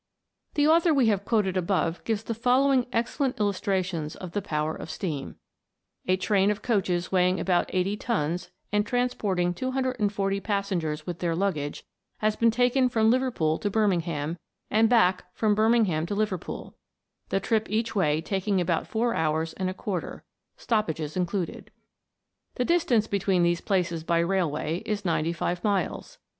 The 0.55 0.67
author 0.67 0.95
we 0.95 1.09
have 1.09 1.25
quoted 1.25 1.55
above 1.55 2.03
gives 2.05 2.23
the 2.23 2.33
fol 2.33 2.63
lowing 2.63 2.87
excellent 2.91 3.39
illustrations 3.39 4.15
of 4.15 4.31
the 4.31 4.41
power 4.41 4.73
of 4.75 4.89
steam: 4.89 5.35
A 6.07 6.17
train 6.17 6.49
of 6.49 6.63
coaches 6.63 7.11
weighing 7.11 7.39
about 7.39 7.69
80 7.69 7.97
tons, 7.97 8.49
and 8.71 8.83
transporting 8.83 9.53
240 9.53 10.39
passengers 10.39 11.05
with 11.05 11.19
their 11.19 11.35
luggage, 11.35 11.85
has 12.17 12.35
been 12.35 12.49
taken 12.49 12.89
from 12.89 13.11
Liverpool 13.11 13.59
to 13.59 13.69
Birming 13.69 14.01
ham, 14.01 14.39
and 14.71 14.89
back 14.89 15.25
from 15.35 15.53
Birmingham 15.53 16.07
to 16.07 16.15
Liverpool; 16.15 16.75
the 17.29 17.39
trip 17.39 17.69
each 17.69 17.95
way 17.95 18.21
taking 18.21 18.59
about 18.59 18.87
four 18.87 19.13
hours 19.13 19.53
and 19.53 19.69
a 19.69 19.73
quarter, 19.75 20.23
stoppages 20.57 21.15
included. 21.15 21.69
The 22.55 22.65
distance 22.65 23.05
between 23.05 23.43
these 23.43 23.61
places 23.61 24.03
by 24.03 24.17
railway 24.21 24.79
is 24.83 25.05
95 25.05 25.63
miles. 25.63 26.17